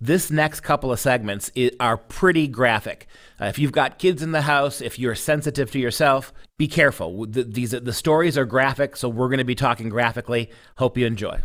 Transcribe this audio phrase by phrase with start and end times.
[0.00, 3.06] this next couple of segments are pretty graphic.
[3.40, 7.26] Uh, if you've got kids in the house, if you're sensitive to yourself, be careful.
[7.26, 10.50] The, these the stories are graphic, so we're going to be talking graphically.
[10.76, 11.40] Hope you enjoy.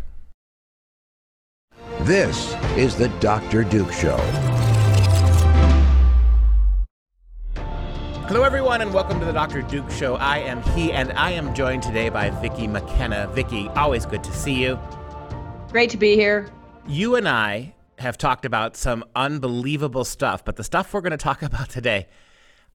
[2.00, 3.64] This is the Dr.
[3.64, 4.16] Duke Show.
[8.26, 9.62] Hello, everyone, and welcome to the Dr.
[9.62, 10.16] Duke Show.
[10.16, 13.30] I am he, and I am joined today by Vicki McKenna.
[13.34, 14.78] Vicki, always good to see you.
[15.70, 16.48] Great to be here.
[16.86, 21.16] You and I have talked about some unbelievable stuff, but the stuff we're going to
[21.16, 22.08] talk about today,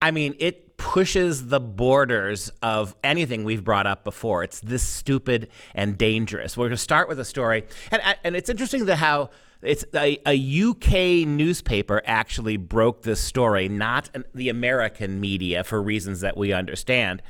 [0.01, 4.43] I mean, it pushes the borders of anything we've brought up before.
[4.43, 6.55] It's this stupid and dangerous.
[6.55, 10.19] We're going to start with a story, and and it's interesting that how it's a,
[10.27, 16.37] a UK newspaper actually broke this story, not an, the American media for reasons that
[16.37, 17.23] we understand.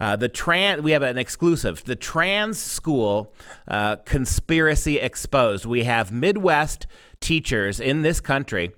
[0.00, 1.84] Uh, the trans, we have an exclusive.
[1.84, 3.34] The trans school
[3.68, 5.66] uh, conspiracy exposed.
[5.66, 6.86] We have Midwest
[7.20, 8.72] teachers in this country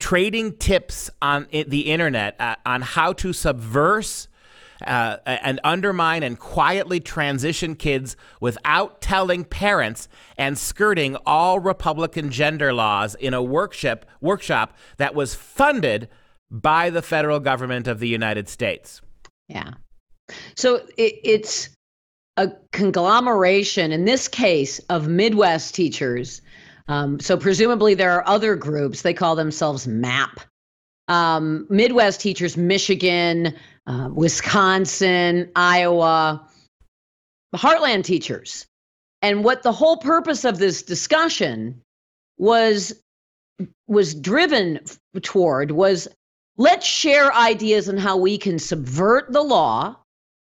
[0.00, 4.28] trading tips on the internet uh, on how to subvert
[4.86, 12.72] uh, and undermine and quietly transition kids without telling parents and skirting all Republican gender
[12.72, 16.08] laws in a workshop workshop that was funded
[16.50, 19.00] by the federal government of the United States.
[19.48, 19.72] Yeah.
[20.56, 21.70] So it, it's
[22.36, 26.40] a conglomeration in this case of Midwest teachers
[26.88, 29.02] um, so presumably there are other groups.
[29.02, 30.40] They call themselves MAP.
[31.06, 33.54] Um, Midwest teachers, Michigan,
[33.86, 36.46] uh, Wisconsin, Iowa,
[37.54, 38.66] Heartland teachers.
[39.22, 41.80] And what the whole purpose of this discussion
[42.38, 42.94] was
[43.88, 44.78] was driven
[45.22, 46.06] toward was
[46.56, 49.96] let's share ideas on how we can subvert the law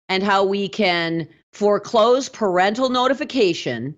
[0.10, 3.96] and how we can foreclose parental notification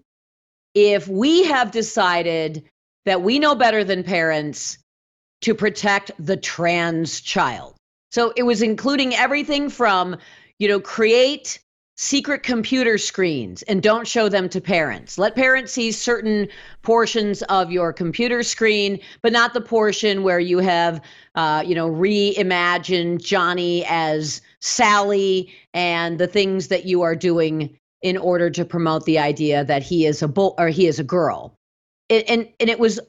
[0.74, 2.64] if we have decided
[3.06, 4.78] that we know better than parents
[5.42, 7.76] to protect the trans child.
[8.12, 10.18] So it was including everything from,
[10.60, 11.60] you know, create
[12.00, 15.18] secret computer screens and don't show them to parents.
[15.18, 16.48] Let parents see certain
[16.84, 21.02] portions of your computer screen, but not the portion where you have,
[21.34, 28.18] uh, you know, reimagined Johnny as Sally and the things that you are doing in
[28.18, 31.56] order to promote the idea that he is a bull or he is a girl.
[32.10, 33.00] And and it was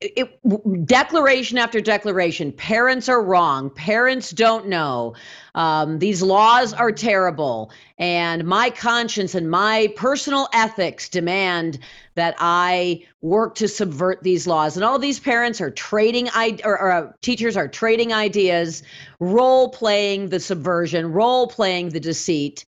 [0.00, 5.14] it, declaration after declaration parents are wrong parents don't know
[5.54, 11.78] um, these laws are terrible and my conscience and my personal ethics demand
[12.14, 16.78] that i work to subvert these laws and all these parents are trading I- or,
[16.78, 18.82] or uh, teachers are trading ideas
[19.18, 22.66] role playing the subversion role playing the deceit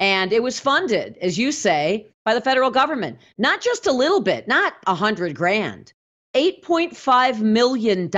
[0.00, 3.18] and it was funded, as you say, by the federal government.
[3.38, 5.92] Not just a little bit, not a hundred grand,
[6.34, 8.10] $8.5 million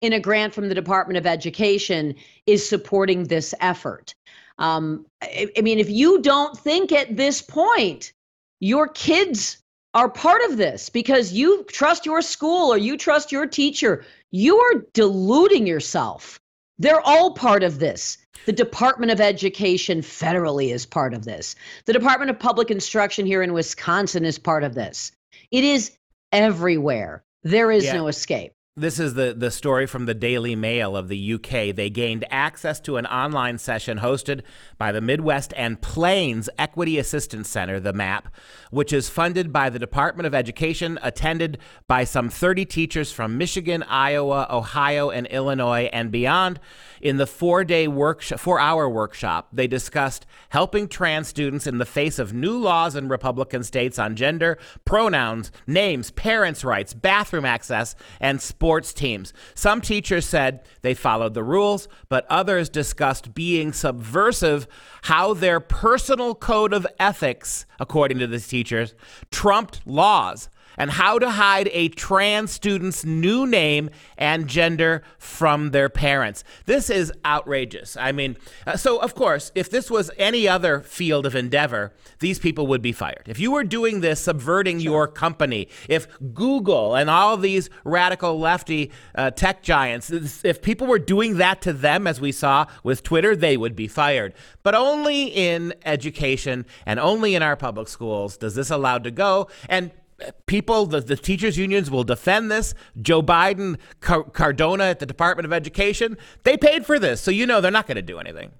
[0.00, 2.14] in a grant from the Department of Education
[2.46, 4.14] is supporting this effort.
[4.58, 8.12] Um, I, I mean, if you don't think at this point
[8.60, 9.58] your kids
[9.94, 14.56] are part of this because you trust your school or you trust your teacher, you
[14.58, 16.40] are deluding yourself.
[16.78, 18.18] They're all part of this.
[18.46, 21.54] The Department of Education federally is part of this.
[21.84, 25.12] The Department of Public Instruction here in Wisconsin is part of this.
[25.50, 25.92] It is
[26.32, 27.24] everywhere.
[27.42, 27.94] There is yeah.
[27.94, 28.52] no escape.
[28.74, 31.76] This is the, the story from the Daily Mail of the UK.
[31.76, 34.40] They gained access to an online session hosted
[34.78, 38.34] by the Midwest and Plains Equity Assistance Center, the MAP,
[38.70, 43.82] which is funded by the Department of Education, attended by some 30 teachers from Michigan,
[43.82, 46.58] Iowa, Ohio, and Illinois, and beyond.
[47.02, 51.84] In the four day workshop, four hour workshop, they discussed helping trans students in the
[51.84, 57.96] face of new laws in Republican states on gender, pronouns, names, parents' rights, bathroom access,
[58.20, 59.32] and sports teams.
[59.56, 64.68] Some teachers said they followed the rules, but others discussed being subversive,
[65.02, 68.94] how their personal code of ethics, according to the teachers,
[69.32, 75.88] trumped laws and how to hide a trans student's new name and gender from their
[75.88, 76.44] parents.
[76.66, 77.96] This is outrageous.
[77.96, 78.36] I mean,
[78.66, 82.82] uh, so of course, if this was any other field of endeavor, these people would
[82.82, 83.24] be fired.
[83.26, 84.92] If you were doing this, subverting sure.
[84.92, 90.10] your company, if Google and all these radical lefty uh, tech giants,
[90.44, 93.88] if people were doing that to them, as we saw with Twitter, they would be
[93.88, 94.34] fired.
[94.62, 99.48] But only in education and only in our public schools does this allowed to go.
[99.68, 99.90] And
[100.46, 102.74] people, the, the teachers' unions will defend this.
[103.00, 107.20] Joe Biden, Car- Cardona at the Department of Education, they paid for this.
[107.20, 108.52] So you know they're not going to do anything.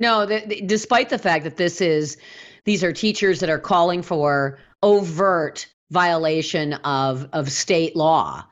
[0.00, 0.26] No,
[0.66, 2.16] despite the fact that this is,
[2.64, 8.44] these are teachers that are calling for overt violation of, of state law.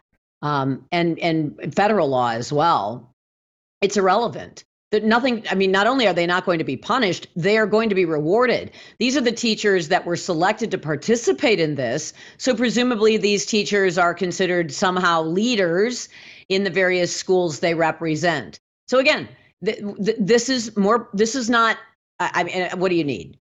[0.43, 3.15] um, and and federal law as well,
[3.81, 4.65] it's irrelevant.
[4.93, 5.43] That nothing.
[5.50, 7.94] I mean, not only are they not going to be punished, they are going to
[7.94, 8.71] be rewarded.
[8.99, 12.12] These are the teachers that were selected to participate in this.
[12.37, 16.11] So presumably, these teachers are considered somehow leaders
[16.50, 18.61] in the various schools they represent.
[18.87, 19.29] So again,
[19.65, 21.09] th- th- this is more.
[21.15, 21.79] This is not.
[22.21, 23.39] I, I mean, what do you need?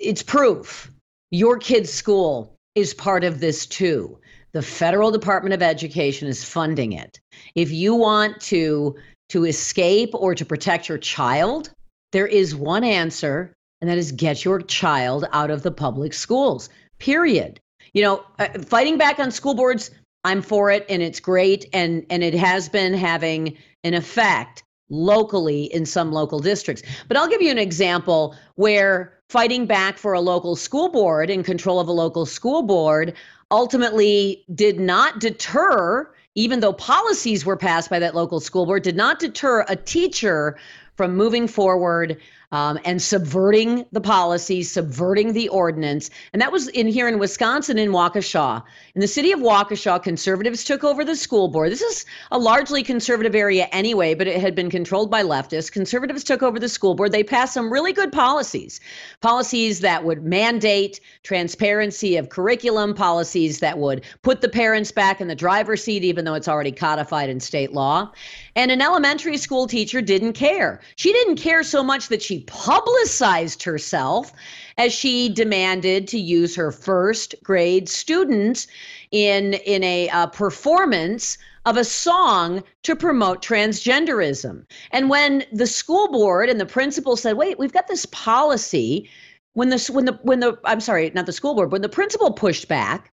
[0.00, 0.90] It's proof.
[1.30, 4.18] Your kid's school is part of this too.
[4.50, 7.20] The federal Department of Education is funding it.
[7.54, 8.96] If you want to
[9.30, 11.70] to escape or to protect your child,
[12.12, 16.68] there is one answer, and that is get your child out of the public schools.
[16.98, 17.60] Period.
[17.92, 19.90] You know, uh, fighting back on school boards,
[20.24, 25.64] I'm for it, and it's great, and and it has been having an effect locally
[25.64, 26.82] in some local districts.
[27.08, 31.44] But I'll give you an example where fighting back for a local school board and
[31.44, 33.14] control of a local school board
[33.50, 38.94] ultimately did not deter, even though policies were passed by that local school board, did
[38.96, 40.56] not deter a teacher
[40.94, 42.18] from moving forward
[42.52, 46.10] um, and subverting the policy, subverting the ordinance.
[46.32, 48.62] And that was in here in Wisconsin in Waukesha.
[48.94, 51.72] In the city of Waukesha, conservatives took over the school board.
[51.72, 55.70] This is a largely conservative area anyway, but it had been controlled by leftists.
[55.70, 57.12] Conservatives took over the school board.
[57.12, 58.80] They passed some really good policies,
[59.20, 65.28] policies that would mandate transparency of curriculum, policies that would put the parents back in
[65.28, 68.12] the driver's seat, even though it's already codified in state law.
[68.54, 70.80] And an elementary school teacher didn't care.
[70.96, 74.32] She didn't care so much that she publicized herself
[74.78, 78.66] as she demanded to use her first grade students
[79.10, 84.64] in in a uh, performance of a song to promote transgenderism.
[84.92, 89.10] And when the school board and the principal said, "Wait, we've got this policy,"
[89.54, 92.32] when the when the when the I'm sorry, not the school board, when the principal
[92.32, 93.12] pushed back,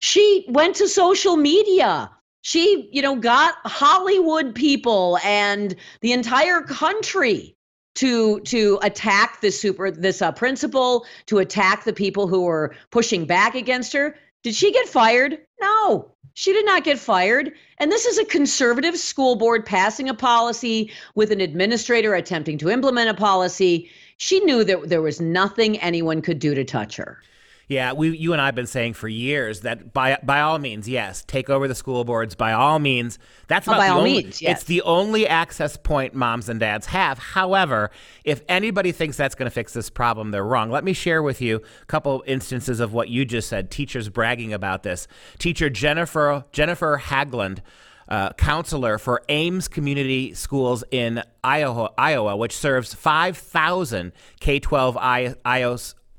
[0.00, 2.10] she went to social media
[2.42, 7.56] she you know got hollywood people and the entire country
[7.94, 13.24] to to attack this super this uh, principal to attack the people who were pushing
[13.24, 14.16] back against her.
[14.42, 15.38] Did she get fired?
[15.60, 17.52] No she did not get fired.
[17.78, 22.70] And this is a conservative school board passing a policy with an administrator attempting to
[22.70, 23.90] implement a policy.
[24.16, 27.20] She knew that there was nothing anyone could do to touch her
[27.68, 30.88] yeah, we, you and I have been saying for years that by by all means,
[30.88, 32.34] yes, take over the school boards.
[32.34, 34.42] By all means, that's oh, by all only, means.
[34.42, 34.58] Yes.
[34.58, 37.18] It's the only access point moms and dads have.
[37.18, 37.90] However,
[38.24, 40.70] if anybody thinks that's going to fix this problem, they're wrong.
[40.70, 43.70] Let me share with you a couple instances of what you just said.
[43.70, 45.06] Teachers bragging about this.
[45.38, 47.60] Teacher Jennifer Jennifer Hagland.
[48.08, 54.98] Uh, counselor for Ames Community Schools in Iowa, Iowa which serves 5,000 K 12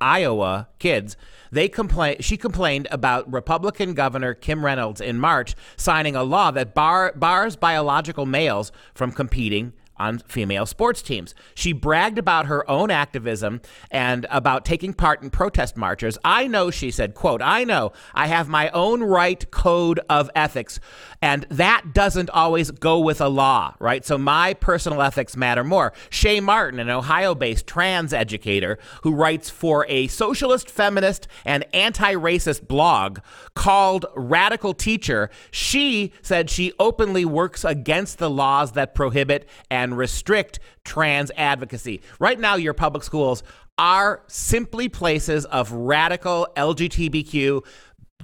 [0.04, 1.16] Iowa kids
[1.54, 2.18] they complain.
[2.20, 7.56] She complained about Republican Governor Kim Reynolds in March signing a law that bar, bars
[7.56, 11.36] biological males from competing on female sports teams.
[11.54, 13.62] She bragged about her own activism
[13.92, 16.18] and about taking part in protest marches.
[16.24, 20.80] I know, she said, quote, I know I have my own right code of ethics,
[21.22, 24.04] and that doesn't always go with a law, right?
[24.04, 25.94] So my personal ethics matter more.
[26.10, 32.13] Shay Martin, an Ohio based trans educator who writes for a socialist, feminist, and anti
[32.13, 33.19] racist blog
[33.56, 39.98] called Radical Teacher, she said she openly works against the laws that prohibit and and
[39.98, 42.02] restrict trans advocacy.
[42.20, 43.44] Right now, your public schools
[43.78, 47.66] are simply places of radical LGBTQ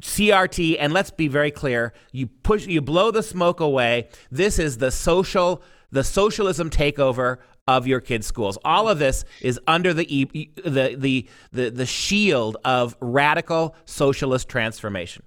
[0.02, 4.08] CRT, and let's be very clear: you push, you blow the smoke away.
[4.32, 5.62] This is the social,
[5.92, 7.38] the socialism takeover
[7.68, 8.58] of your kids' schools.
[8.64, 10.06] All of this is under the
[10.66, 15.24] the the the, the shield of radical socialist transformation.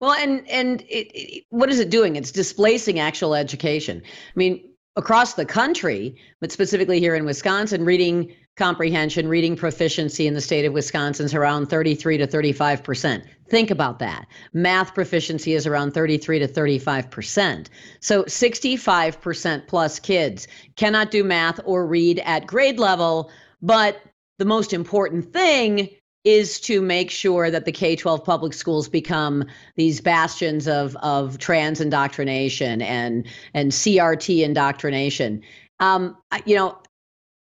[0.00, 2.16] Well, and and it, it, what is it doing?
[2.16, 4.02] It's displacing actual education.
[4.04, 10.34] I mean, across the country, but specifically here in Wisconsin, reading comprehension, reading proficiency in
[10.34, 13.24] the state of Wisconsin is around 33 to 35 percent.
[13.48, 14.26] Think about that.
[14.52, 17.70] Math proficiency is around 33 to 35 percent.
[18.00, 23.30] So 65 percent plus kids cannot do math or read at grade level.
[23.62, 24.00] But
[24.38, 25.90] the most important thing
[26.24, 29.44] is to make sure that the K-12 public schools become
[29.76, 35.42] these bastions of of trans indoctrination and and CRT indoctrination.
[35.78, 36.78] Um, you know,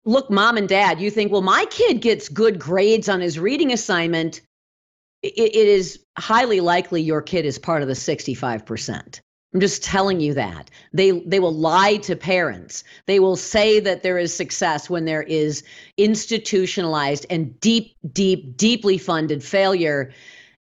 [0.05, 3.73] look, mom and dad, you think, well, my kid gets good grades on his reading
[3.73, 4.41] assignment.
[5.23, 9.21] it, it is highly likely your kid is part of the 65 percent.
[9.53, 10.71] I'm just telling you that.
[10.93, 12.85] They they will lie to parents.
[13.07, 15.63] They will say that there is success when there is
[15.99, 20.13] institutionalized and deep deep deeply funded failure.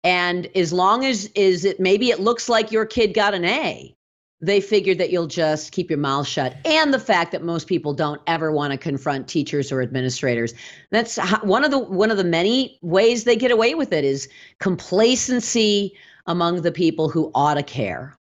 [0.03, 3.95] And as long as is it maybe it looks like your kid got an A,
[4.41, 7.93] they figure that you'll just keep your mouth shut and the fact that most people
[7.93, 10.53] don't ever want to confront teachers or administrators
[10.91, 14.29] that's one of the one of the many ways they get away with it is
[14.59, 15.93] complacency
[16.25, 18.17] among the people who ought to care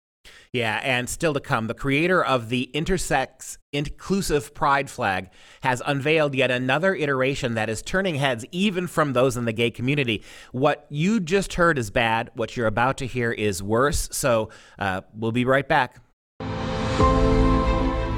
[0.54, 5.30] yeah, and still to come, the creator of the intersex inclusive pride flag
[5.62, 9.72] has unveiled yet another iteration that is turning heads even from those in the gay
[9.72, 10.22] community.
[10.52, 12.30] What you just heard is bad.
[12.34, 14.08] What you're about to hear is worse.
[14.12, 15.96] So uh, we'll be right back.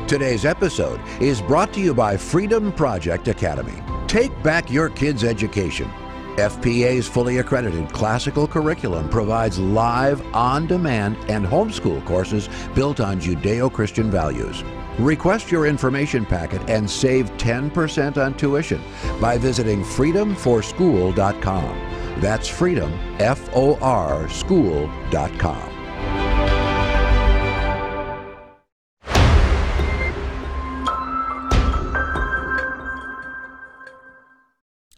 [0.06, 3.82] Today's episode is brought to you by Freedom Project Academy.
[4.08, 5.90] Take back your kids' education.
[6.36, 13.72] FPA's fully accredited classical curriculum provides live, on demand, and homeschool courses built on Judeo
[13.72, 14.62] Christian values.
[14.98, 18.82] Request your information packet and save 10% on tuition
[19.20, 22.20] by visiting freedomforschool.com.
[22.20, 25.75] That's freedom, F O R, school.com.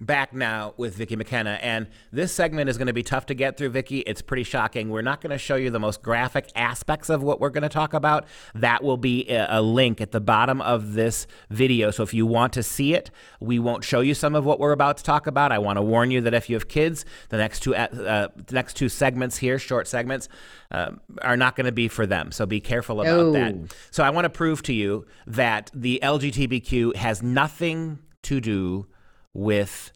[0.08, 3.56] back now with Vicki McKenna, and this segment is going to be tough to get
[3.56, 4.00] through, Vicki.
[4.00, 4.88] It's pretty shocking.
[4.88, 7.68] We're not going to show you the most graphic aspects of what we're going to
[7.68, 8.24] talk about.
[8.54, 11.90] That will be a, link at the bottom of this video.
[11.90, 14.72] So if you want to see it, we won't show you some of what we're
[14.72, 15.52] about to talk about.
[15.52, 18.54] I want to warn you that if you have kids, the next two uh, the
[18.54, 20.28] next two segments here, short segments,
[20.70, 22.32] uh, are not going to be for them.
[22.32, 23.32] So be careful about oh.
[23.32, 23.54] that.
[23.90, 28.86] So I want to prove to you that the LGBTQ has nothing to do
[29.34, 29.92] with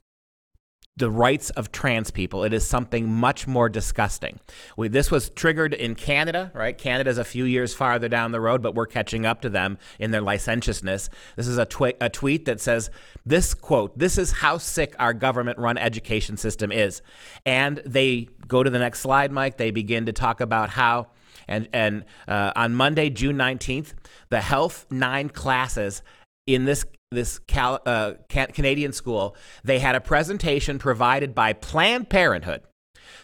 [0.96, 2.44] the rights of trans people.
[2.44, 4.40] It is something much more disgusting.
[4.76, 6.76] We, this was triggered in Canada, right?
[6.76, 10.10] Canada's a few years farther down the road, but we're catching up to them in
[10.10, 11.08] their licentiousness.
[11.36, 12.90] This is a, twi- a tweet that says,
[13.24, 17.00] This quote, this is how sick our government run education system is.
[17.46, 19.56] And they go to the next slide, Mike.
[19.56, 21.08] They begin to talk about how.
[21.48, 23.94] And, and uh, on Monday, June 19th,
[24.28, 26.02] the Health 9 classes
[26.46, 32.62] in this this Cal, uh, Canadian school, they had a presentation provided by Planned Parenthood.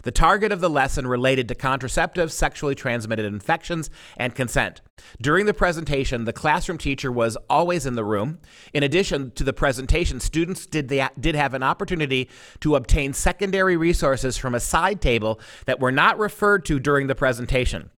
[0.02, 4.82] The target of the lesson related to contraceptives, sexually transmitted infections, and consent.
[5.20, 8.38] During the presentation, the classroom teacher was always in the room.
[8.72, 12.28] In addition to the presentation, students did, the, did have an opportunity
[12.60, 17.14] to obtain secondary resources from a side table that were not referred to during the
[17.14, 17.90] presentation.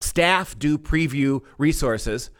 [0.00, 2.30] Staff do preview resources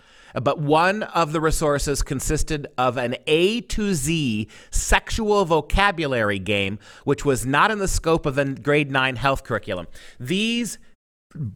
[0.40, 7.24] but one of the resources consisted of an A to Z sexual vocabulary game, which
[7.24, 9.86] was not in the scope of the grade 9 health curriculum.
[10.18, 10.78] These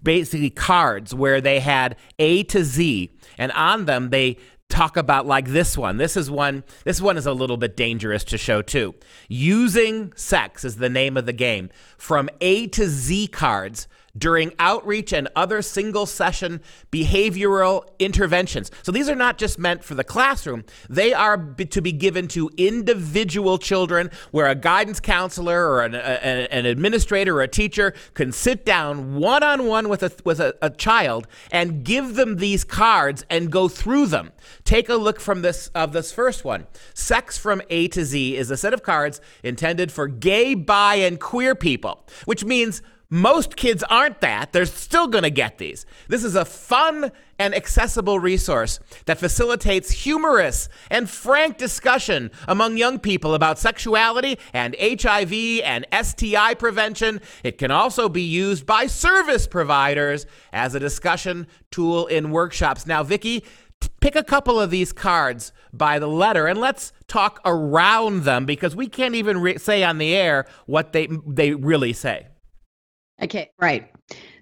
[0.02, 5.48] basically cards where they had A to Z, and on them they talk about like
[5.48, 5.96] this one.
[5.96, 8.94] This is one this one is a little bit dangerous to show too.
[9.28, 11.70] Using sex is the name of the game.
[11.96, 18.70] From A to Z cards during outreach and other single session behavioral interventions.
[18.82, 22.50] So these are not just meant for the classroom, they are to be given to
[22.56, 28.32] individual children where a guidance counselor or an, a, an administrator or a teacher can
[28.32, 32.64] sit down one on one with, a, with a, a child and give them these
[32.64, 34.32] cards and go through them.
[34.64, 36.66] Take a look from this of this first one.
[36.94, 41.20] Sex from A to Z is a set of cards intended for gay, bi, and
[41.20, 44.52] queer people, which means most kids aren't that.
[44.52, 45.86] They're still going to get these.
[46.08, 52.98] This is a fun and accessible resource that facilitates humorous and frank discussion among young
[52.98, 55.32] people about sexuality and HIV
[55.62, 57.20] and STI prevention.
[57.44, 62.86] It can also be used by service providers as a discussion tool in workshops.
[62.86, 63.44] Now, Vicki,
[64.00, 68.74] pick a couple of these cards by the letter and let's talk around them because
[68.74, 72.28] we can't even re- say on the air what they they really say.
[73.22, 73.90] Okay, right.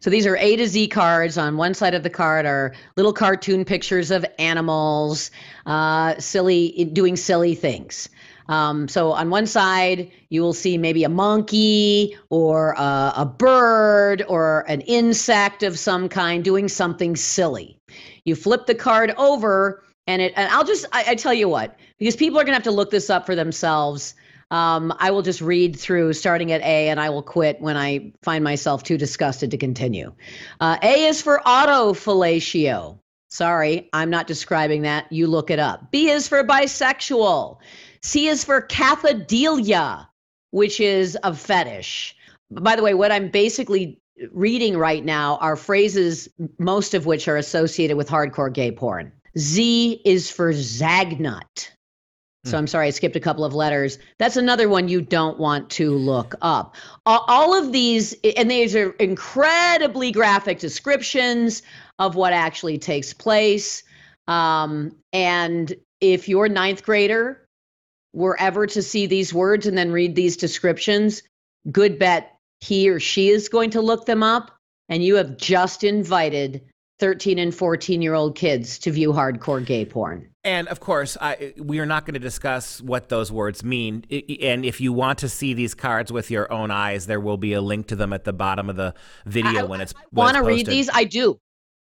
[0.00, 1.38] So these are A to Z cards.
[1.38, 5.30] On one side of the card are little cartoon pictures of animals,
[5.64, 8.08] uh, silly doing silly things.
[8.48, 14.22] Um, so on one side, you will see maybe a monkey or a, a bird
[14.28, 17.78] or an insect of some kind doing something silly.
[18.24, 20.34] You flip the card over, and it.
[20.36, 22.90] And I'll just I, I tell you what, because people are gonna have to look
[22.90, 24.14] this up for themselves.
[24.50, 28.12] Um, I will just read through starting at A and I will quit when I
[28.22, 30.12] find myself too disgusted to continue.
[30.60, 32.98] Uh, a is for autofellatio.
[33.28, 35.10] Sorry, I'm not describing that.
[35.10, 35.90] You look it up.
[35.90, 37.58] B is for bisexual.
[38.02, 40.06] C is for cathodelia,
[40.50, 42.14] which is a fetish.
[42.50, 47.36] By the way, what I'm basically reading right now are phrases, most of which are
[47.36, 49.10] associated with hardcore gay porn.
[49.36, 51.70] Z is for zagnut.
[52.44, 53.98] So I'm sorry, I skipped a couple of letters.
[54.18, 56.76] That's another one you don't want to look up.
[57.06, 61.62] All of these, and these are incredibly graphic descriptions
[61.98, 63.82] of what actually takes place.
[64.28, 67.46] Um, and if your ninth grader
[68.12, 71.22] were ever to see these words and then read these descriptions,
[71.72, 74.50] good bet he or she is going to look them up.
[74.90, 76.62] And you have just invited
[77.00, 80.28] 13 and 14 year old kids to view hardcore gay porn.
[80.44, 84.04] And of course, I, we are not going to discuss what those words mean.
[84.42, 87.54] And if you want to see these cards with your own eyes, there will be
[87.54, 89.94] a link to them at the bottom of the video I, when it's.
[90.12, 90.90] Want to read these?
[90.92, 91.38] I do.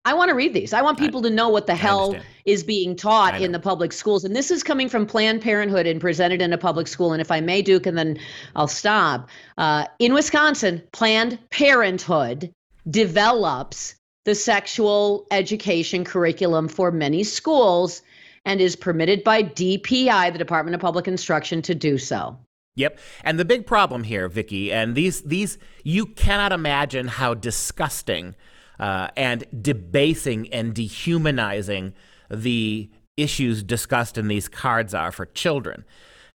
[0.05, 0.73] I want to read these.
[0.73, 3.93] I want people I, to know what the hell is being taught in the public
[3.93, 4.25] schools.
[4.25, 7.12] And this is coming from Planned Parenthood and presented in a public school.
[7.12, 8.19] And if I may, Duke, and then
[8.57, 9.29] I'll stop.
[9.59, 12.52] Uh, in Wisconsin, Planned Parenthood
[12.88, 18.03] develops the sexual education curriculum for many schools
[18.45, 22.39] and is permitted by DPI, the Department of Public Instruction, to do so.
[22.77, 22.99] Yep.
[23.25, 28.37] And the big problem here, Vicki, and these these you cannot imagine how disgusting
[28.79, 31.95] uh, and debasing and dehumanizing
[32.31, 35.85] the issues discussed in these cards are for children.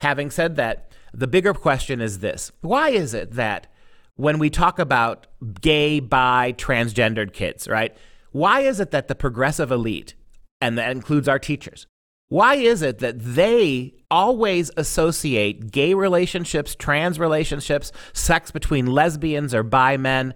[0.02, 3.68] Having said that, the bigger question is this: Why is it that
[4.16, 5.28] when we talk about
[5.62, 7.96] gay, bi, transgendered kids, right?
[8.32, 10.16] Why is it that the progressive elite,
[10.62, 11.88] and that includes our teachers,
[12.30, 19.62] why is it that they always associate gay relationships, trans relationships, sex between lesbians or
[19.62, 20.34] bi men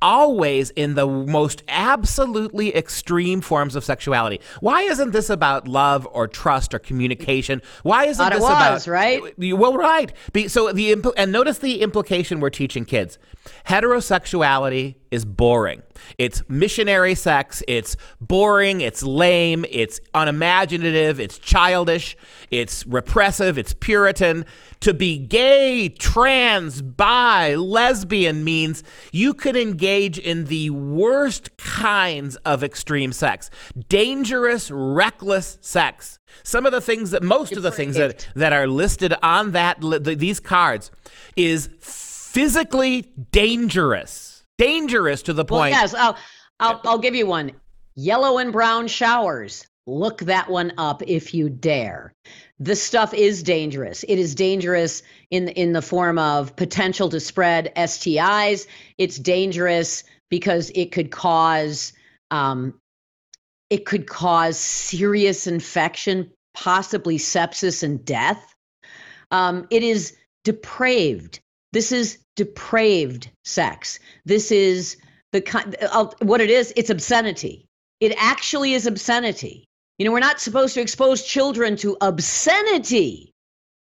[0.00, 4.40] always in the most absolutely extreme forms of sexuality.
[4.60, 7.62] Why isn't this about love or trust or communication?
[7.82, 9.20] Why isn't Thought this was, about right?
[9.38, 10.12] Well, right.
[10.48, 13.18] So the and notice the implication we're teaching kids.
[13.66, 15.82] Heterosexuality is boring.
[16.16, 17.62] It's missionary sex.
[17.66, 18.80] It's boring.
[18.80, 19.64] It's lame.
[19.70, 21.18] It's unimaginative.
[21.20, 22.16] It's childish.
[22.50, 23.58] It's repressive.
[23.58, 24.44] It's Puritan.
[24.80, 32.62] To be gay, trans, bi, lesbian means you could engage in the worst kinds of
[32.62, 33.50] extreme sex,
[33.88, 36.20] dangerous, reckless sex.
[36.44, 39.78] Some of the things that, most of the things that, that are listed on that
[39.80, 40.90] these cards
[41.34, 44.27] is physically dangerous.
[44.58, 45.72] Dangerous to the point.
[45.72, 46.16] Well, yes, I'll,
[46.60, 47.52] I'll, I'll give you one.
[47.94, 49.66] Yellow and brown showers.
[49.86, 52.12] Look that one up if you dare.
[52.58, 54.04] This stuff is dangerous.
[54.06, 58.66] It is dangerous in in the form of potential to spread STIs.
[58.98, 61.94] It's dangerous because it could cause
[62.30, 62.74] um,
[63.70, 68.54] it could cause serious infection, possibly sepsis and death.
[69.30, 71.40] Um, it is depraved.
[71.72, 73.98] This is depraved sex.
[74.24, 74.96] This is
[75.32, 75.76] the kind.
[75.80, 76.72] Uh, what it is.
[76.76, 77.66] It's obscenity.
[78.00, 79.66] It actually is obscenity.
[79.98, 83.32] You know, we're not supposed to expose children to obscenity,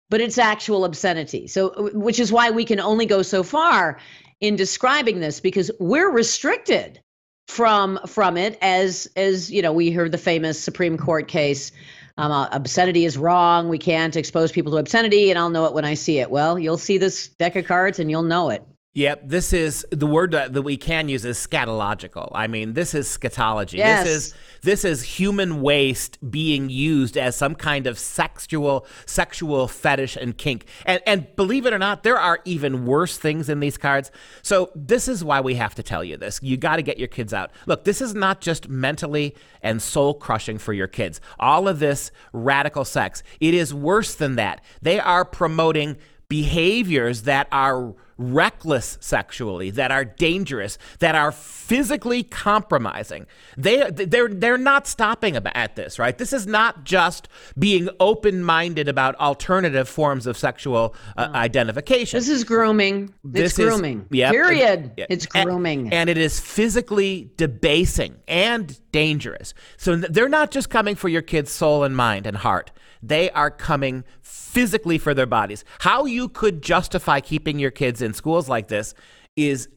[0.09, 1.47] but it's actual obscenity.
[1.47, 3.99] So, uh, which is why we can only go so far
[4.39, 7.01] in describing this because we're restricted
[7.47, 11.71] from from it as as you know we heard the famous supreme court case
[12.17, 13.69] um, uh, obscenity is wrong.
[13.69, 16.29] We can't expose people to obscenity and i'll know it when i see it.
[16.29, 18.63] Well you'll see this deck of cards and you'll know it
[18.97, 22.31] Yep, this is the word that, that we can use is scatological.
[22.33, 23.73] I mean, this is scatology.
[23.73, 24.05] Yes.
[24.05, 24.33] This is
[24.63, 30.65] this is human waste being used as some kind of sexual sexual fetish and kink.
[30.83, 34.09] And and believe it or not, there are even worse things in these cards.
[34.41, 36.39] So this is why we have to tell you this.
[36.41, 37.51] You got to get your kids out.
[37.67, 41.21] Look, this is not just mentally and soul crushing for your kids.
[41.39, 43.21] All of this radical sex.
[43.39, 44.63] It is worse than that.
[44.81, 45.97] They are promoting
[46.29, 53.25] behaviors that are reckless sexually, that are dangerous, that are physically compromising.
[53.57, 56.17] They they're they're not stopping at this, right?
[56.17, 57.27] This is not just
[57.57, 62.17] being open-minded about alternative forms of sexual uh, identification.
[62.17, 63.13] This is grooming.
[63.23, 64.01] This it's grooming.
[64.09, 64.91] Is, yep, Period.
[65.09, 65.85] It's grooming.
[65.85, 69.53] And, and it is physically debasing and dangerous.
[69.77, 72.71] So they're not just coming for your kid's soul and mind and heart.
[73.01, 75.63] They are coming physically for their bodies.
[75.79, 78.93] How you could justify keeping your kids in schools like this
[79.35, 79.69] is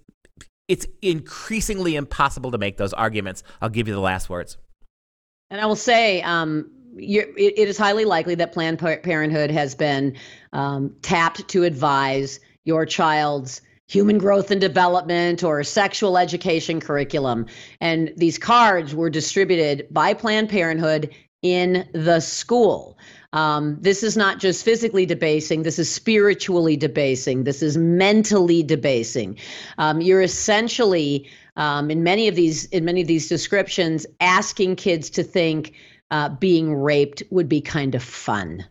[0.69, 3.43] it's increasingly impossible to make those arguments.
[3.61, 4.57] I'll give you the last words.
[5.51, 10.17] And I will say, um, it, it is highly likely that Planned Parenthood has been
[10.53, 17.47] um, tapped to advise your child's human growth and development or sexual education curriculum.
[17.81, 22.99] And these cards were distributed by Planned Parenthood in the school.
[23.33, 29.39] Um, this is not just physically debasing, this is spiritually debasing, this is mentally debasing.
[29.79, 35.11] Um, you're essentially, um, in many of these in many of these descriptions, asking kids
[35.11, 35.75] to think
[36.11, 38.67] uh, being raped would be kind of fun.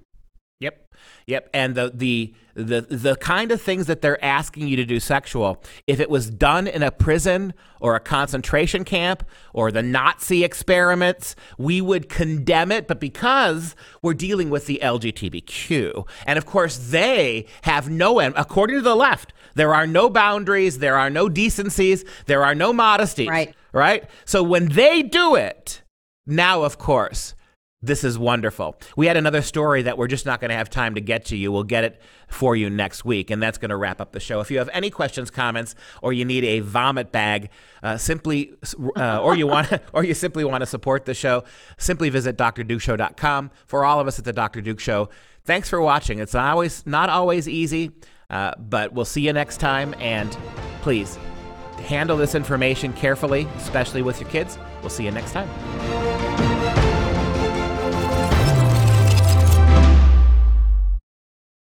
[1.29, 1.49] Yep.
[1.53, 5.63] And the the the the kind of things that they're asking you to do sexual,
[5.85, 11.35] if it was done in a prison or a concentration camp or the Nazi experiments,
[11.59, 12.87] we would condemn it.
[12.87, 18.77] But because we're dealing with the LGBTQ, and of course they have no end, according
[18.77, 23.29] to the left, there are no boundaries, there are no decencies, there are no modesties.
[23.29, 23.55] Right.
[23.71, 24.09] Right.
[24.25, 25.83] So when they do it,
[26.25, 27.35] now of course
[27.81, 28.77] this is wonderful.
[28.97, 31.37] We had another story that we're just not going to have time to get to
[31.37, 31.49] you.
[31.51, 34.41] We'll get it for you next week, and that's going to wrap up the show.
[34.41, 37.49] If you have any questions, comments, or you need a vomit bag,
[37.81, 38.53] uh, simply,
[38.97, 41.45] uh, or you want, or you simply want to support the show,
[41.77, 43.51] simply visit drdukeshow.com.
[43.65, 44.59] For all of us at the Dr.
[44.59, 45.09] Duke Show,
[45.45, 46.19] thanks for watching.
[46.19, 47.91] It's always not always easy,
[48.29, 49.95] uh, but we'll see you next time.
[49.99, 50.37] And
[50.81, 51.17] please
[51.77, 54.57] handle this information carefully, especially with your kids.
[54.81, 56.08] We'll see you next time.